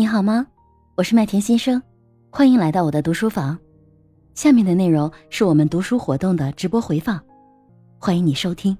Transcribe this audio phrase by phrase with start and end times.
[0.00, 0.46] 你好吗？
[0.96, 1.82] 我是麦田先生，
[2.30, 3.58] 欢迎来到我的读书房。
[4.32, 7.20] 下面的内容是我们读书活动的直播回放，
[7.98, 8.78] 欢迎你收听。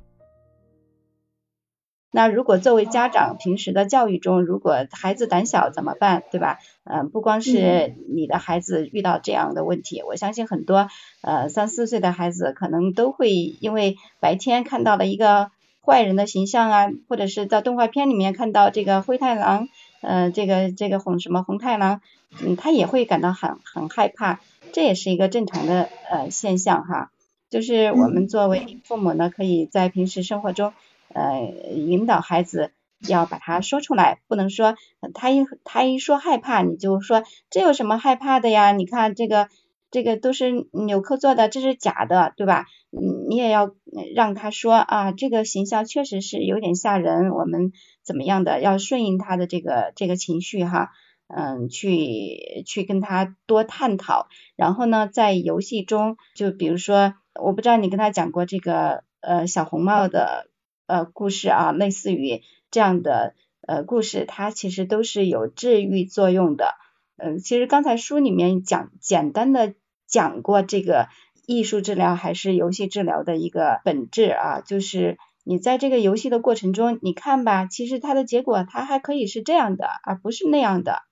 [2.10, 6.22] 那如果作为家长，平时的教育中，如果孩子胆小怎么办？
[6.30, 6.56] 对吧？
[6.84, 10.88] 嗯，不光是你的孩子遇到这样的问题，我相信很多
[11.20, 15.50] 呃三四岁的孩子可能都会因为白天看到了一个
[15.84, 19.68] 坏人的形象啊，或者是在动画片里面看到这个灰太狼，
[20.00, 22.00] 呃，这个这个红什么红太狼，
[22.42, 24.40] 嗯，他也会感到很很害怕，
[24.72, 27.10] 这也是一个正常的呃现象哈。
[27.48, 30.72] 就是我们作为父母呢，可以在平时生活中。
[31.12, 31.40] 呃，
[31.74, 32.70] 引导孩子
[33.08, 34.76] 要把它说出来，不能说
[35.12, 38.70] 他一他一说害怕，你就说这有什么害怕的呀？
[38.70, 39.48] 你看这个
[39.90, 42.66] 这个都是纽扣做的，这是假的，对吧？
[42.92, 43.74] 嗯，你也要
[44.14, 50.90] 让他说啊，这个形象确实是有点吓人，我们怎么样的要顺应他的这个这个情绪哈，
[51.28, 60.48] 嗯，去去跟他多探讨，然后呢，在游戏中，就比如说，我不知道你跟他讲过这个呃小红帽的。
[60.92, 66.74] 呃，故事啊，类似于这样的呃故事，它其实都是有治愈作用的。
[67.16, 69.74] 嗯，其实刚才书里面讲简单的
[70.08, 71.06] 讲过这个
[71.50, 81.02] 艺术治疗还是游戏治疗的一个本质啊，就是你在这个游戏的过程中，你看吧，其实它的结果它还可以是这样的，而不是那样的。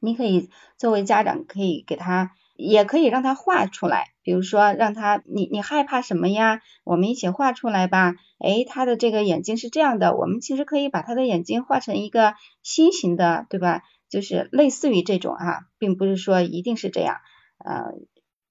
[0.00, 2.32] 你可以作为家长，可以给他。
[2.56, 6.60] 也可以让他画出来，比如说让他你你害怕什么呀？
[6.82, 8.16] 我们一起画出来吧。
[8.40, 13.82] 哎，他的这个眼睛是这样的，我们其实可以把他的眼睛画成一个心形的，对吧？
[14.10, 17.18] 就是类似于这种哈，并不是说一定是这样。
[17.64, 17.92] 呃，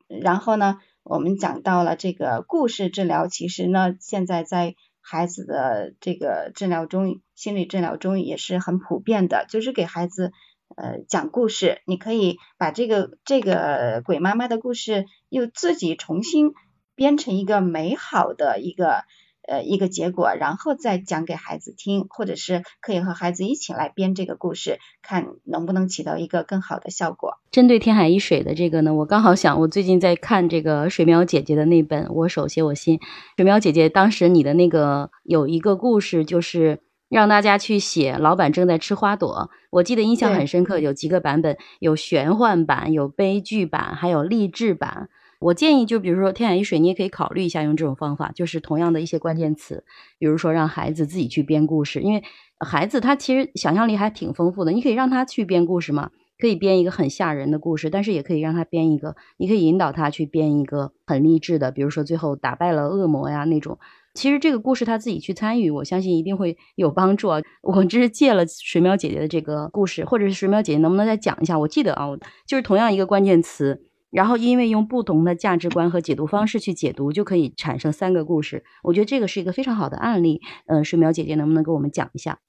[0.08, 10.31] 然后呢，我们讲到了这个故事治疗，其实呢，现在在孩子的这个治疗中，心理治疗中也是很普遍的，就是给孩子。
[10.75, 16.52] 呃，讲故事，你可以把这个这个鬼妈妈的故事又自己重新
[16.94, 19.06] 编成一个美好的一个
[19.47, 27.40] 呃一个结果，然后再讲给孩子听，或者是可以和孩子一起来编这个故事，看能不能起到一个更好的效果。
[27.50, 33.00] 针对天海一水的这个呢，我刚好想，我最近在看这个水淼姐姐的那本《我手写我心》，
[33.36, 36.80] 水淼姐姐当时你的那个有一个故事就是。
[37.09, 39.50] 让大家去写，老板正在吃花朵。
[39.69, 45.07] 我记得印象很深刻，有几个版本，有玄幻版，有悲剧版，还有励志版。
[45.40, 49.84] 我建议，就比如说天海一水，你也可以考虑一下用这种方法，就是同样的一些关键词，
[50.18, 52.24] 比如说让孩子自己去编故事，因为
[52.59, 56.09] 孩子他其实想象力还挺丰富的，你可以让他去编故事嘛，
[56.40, 63.78] 可以编一个很吓人的故事，但是也可以让他编一个，你可以引导他去编一个很励志的，比如说最后打败了恶魔呀那种。
[64.16, 67.40] 其实这个故事他自己去参与，我相信一定会有帮助啊！
[67.62, 71.59] 我这是借了水淼姐姐的这个故事，或者是水淼姐姐能不能再讲一下？
[71.59, 72.08] 我记得啊，
[72.48, 78.63] 就是同样一个关键词，然后因为用不同的价值观和解读方式去解读，就可以产生三个故事。
[78.84, 80.41] 我觉得这个是一个非常好的案例。
[80.66, 82.40] 嗯，水淼姐姐能不能给我们讲一下？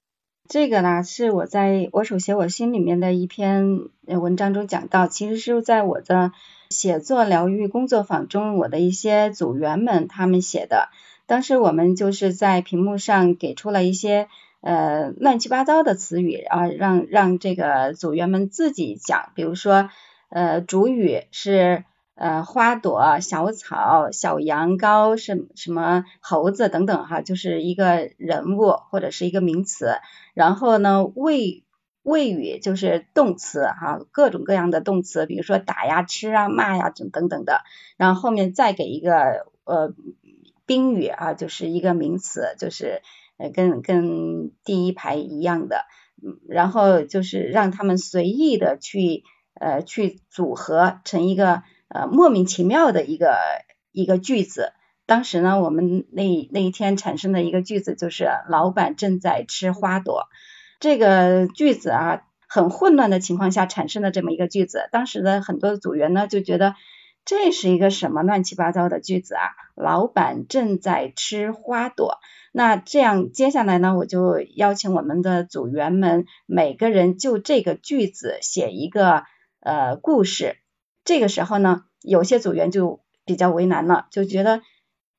[0.47, 6.31] 这个呢，是我在我手写我心里面的一篇文章中讲到，其实是在我的
[6.71, 10.89] 写作疗愈工作坊中，我的一些组员们他们写的。
[11.27, 14.27] 当时我们就是在屏幕上给出了一些
[14.61, 19.91] 呃乱七八糟的词语啊，让让这个组员们自己讲，比如说
[20.29, 21.83] 呃主语是
[22.15, 29.95] 呃花朵、小草、小羊羔什什么猴子等等哈，就是一个人物或者是一个名词，
[30.33, 31.63] 然后呢谓
[32.03, 37.61] 谓语就是动词哈，各种各样的动词，比如说打呀、吃啊、骂呀等等等的，
[37.97, 39.93] 然后后面再给一个呃。
[40.65, 43.01] 宾语啊，就是一个名词，就是
[43.37, 45.85] 呃跟跟第一排一样的，
[46.21, 49.23] 嗯，然后就是让他们随意的去
[49.59, 53.37] 呃去组合成一个呃莫名其妙的一个
[53.91, 54.73] 一个句子。
[55.05, 60.27] 当时呢，我们那那一天产生的一个句子就是老板正在吃花朵。
[60.79, 64.89] 这个句子啊，很混乱的情况下产生的这么一个句子。
[64.91, 66.75] 当时的很多组员呢就觉得。
[67.25, 69.51] 这是一个什么乱七八糟的句子啊？
[69.75, 72.17] 老板正在吃花朵。
[72.51, 79.25] 那这样接下来呢，我就邀请我们的组员们每个人就这个句子写一个
[79.59, 80.57] 呃故事。
[81.03, 84.61] 这个时候呢，有些组员就比较为难了，就觉得。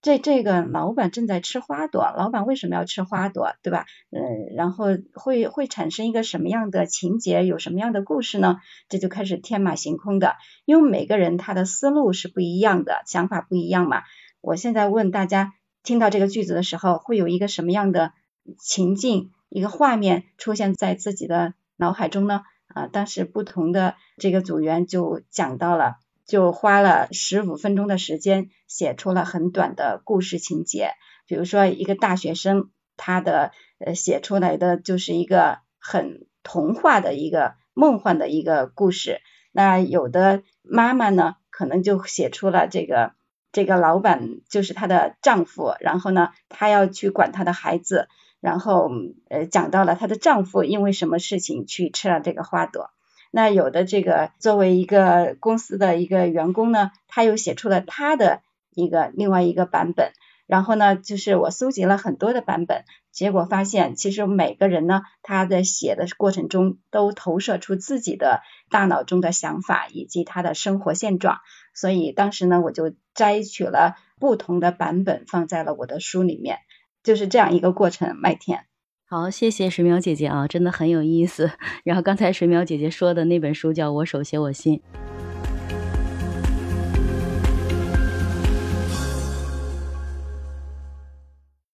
[0.03, 3.85] 这这个老板正在吃花朵，老板为什么要吃花朵，对吧？
[4.09, 8.61] 嗯，然后会会产生一个什么样的情节，有什么样的故事呢？
[8.89, 14.01] 这就开始天马行空的，因为每个人他的思路是不一样的，想法不一样嘛。
[14.41, 15.53] 我现在问大家，
[15.83, 18.15] 听到这个句子的时候，会有一个什么样的
[18.59, 22.41] 情境，一个画面出现在自己的脑海中呢？
[22.75, 30.93] 啊，当时不同的这个组员就讲到了，就花了十五分钟的时间写出了很短的故事情节。
[31.27, 39.21] 比如说一个大学生，他的呃写出来的就是一个很童话的一个梦幻的一个故事。
[39.53, 43.15] 那有的妈妈呢，可能就写出了这个
[43.51, 48.09] 这个老板就是她的丈夫，然后呢，她要去管她的孩子。
[48.41, 48.91] 然后
[49.29, 52.91] 呃讲到了她的丈夫因为什么事情去吃了这个花朵，
[53.31, 58.41] 那有的这个作为一个公司的一个员工呢，他又写出了他的
[58.75, 60.13] 一个另外一个版本。
[60.47, 62.83] 然后呢，就是我搜集了很多的版本，
[63.13, 71.39] 结果发现其实每个人呢，他在写的过程中都投射出自己的大脑中的想法以及他的生活现状。
[71.73, 76.59] 所以当时呢，我就摘取了不同的版本放在了我的书里面。
[77.03, 78.67] 就是这样一个过程，麦田。
[79.07, 81.51] 好，谢谢水淼姐姐啊，真的很有意思。
[81.85, 84.81] 然后刚才水淼姐姐说的那本书叫《我手写我心》。